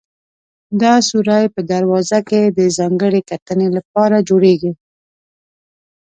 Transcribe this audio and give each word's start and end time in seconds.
دا 0.81 0.93
سورى 1.09 1.41
په 1.55 1.61
دروازه 1.71 2.19
کې 2.29 2.41
د 2.57 2.59
ځانګړې 2.77 3.21
کتنې 3.31 3.67
لپاره 3.77 4.17
جوړېږي. 4.29 4.71